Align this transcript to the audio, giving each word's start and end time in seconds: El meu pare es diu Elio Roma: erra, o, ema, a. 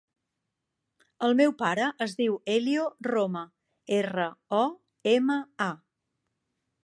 El 1.27 1.35
meu 1.41 1.51
pare 1.59 1.89
es 2.05 2.15
diu 2.21 2.37
Elio 2.55 2.87
Roma: 3.11 3.45
erra, 3.99 4.27
o, 4.61 4.65
ema, 5.15 5.39
a. 5.69 5.71